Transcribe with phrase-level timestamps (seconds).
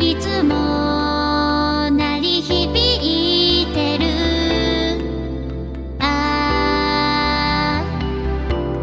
[0.00, 4.04] いつも鳴り響いてる。
[5.98, 7.82] あ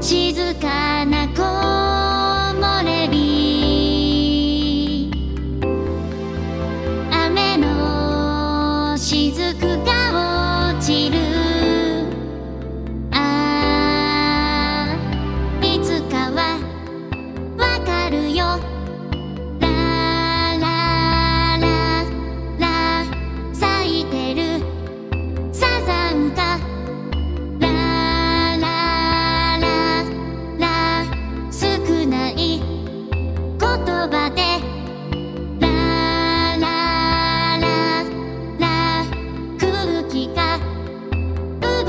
[0.00, 5.10] 静かな木漏れ日。
[7.10, 9.52] 雨の雫
[9.84, 9.89] が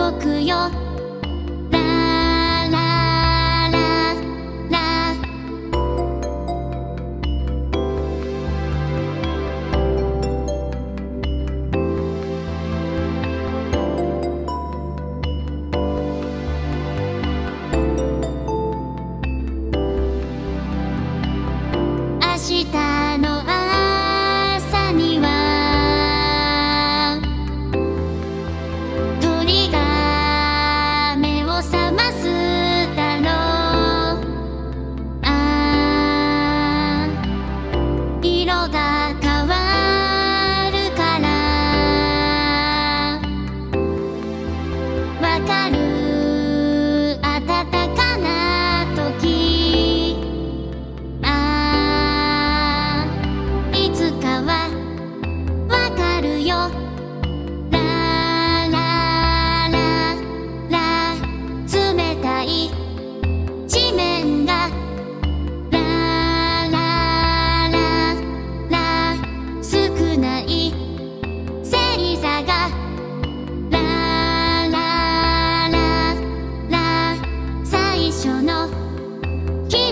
[0.02, 0.18] 動」
[1.70, 1.80] 「ラ
[2.72, 2.80] ラ
[3.70, 3.70] ラ
[4.70, 5.14] ラ」
[22.26, 22.91] 「明日
[45.52, 45.81] 光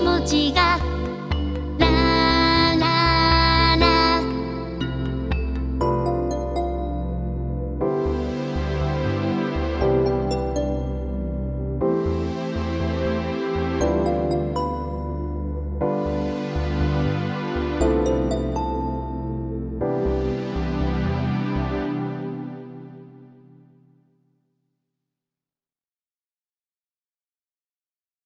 [0.02, 0.89] 持ちが